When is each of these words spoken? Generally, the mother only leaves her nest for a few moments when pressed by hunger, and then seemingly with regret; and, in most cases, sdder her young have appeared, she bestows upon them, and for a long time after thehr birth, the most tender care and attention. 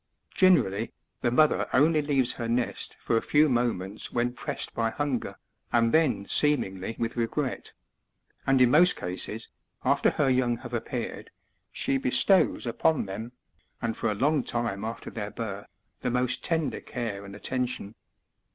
Generally, 0.33 0.91
the 1.21 1.29
mother 1.29 1.69
only 1.73 2.01
leaves 2.01 2.33
her 2.33 2.47
nest 2.47 2.97
for 2.99 3.17
a 3.17 3.21
few 3.21 3.47
moments 3.47 4.11
when 4.11 4.33
pressed 4.33 4.73
by 4.73 4.89
hunger, 4.89 5.35
and 5.71 5.91
then 5.91 6.25
seemingly 6.25 6.95
with 6.97 7.15
regret; 7.15 7.71
and, 8.47 8.59
in 8.61 8.71
most 8.71 8.95
cases, 8.95 9.49
sdder 9.85 10.13
her 10.15 10.27
young 10.27 10.57
have 10.57 10.73
appeared, 10.73 11.29
she 11.71 11.99
bestows 11.99 12.65
upon 12.65 13.05
them, 13.05 13.33
and 13.79 13.95
for 13.95 14.09
a 14.11 14.15
long 14.15 14.43
time 14.43 14.83
after 14.83 15.11
thehr 15.11 15.35
birth, 15.35 15.67
the 15.99 16.09
most 16.09 16.43
tender 16.43 16.81
care 16.81 17.23
and 17.23 17.35
attention. 17.35 17.93